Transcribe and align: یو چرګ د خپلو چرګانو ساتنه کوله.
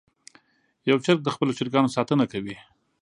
یو 0.89 0.97
چرګ 1.05 1.19
د 1.23 1.29
خپلو 1.35 1.55
چرګانو 1.57 1.93
ساتنه 1.95 2.25
کوله. 2.31 2.57